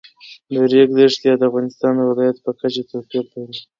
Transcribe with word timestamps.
د 0.51 0.53
ریګ 0.71 0.89
دښتې 0.97 1.31
د 1.37 1.41
افغانستان 1.49 1.91
د 1.97 2.01
ولایاتو 2.09 2.41
په 2.45 2.51
کچه 2.59 2.83
توپیر 2.89 3.23
لري. 3.33 3.59